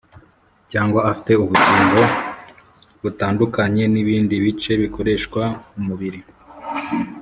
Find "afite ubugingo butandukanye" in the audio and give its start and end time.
1.11-3.83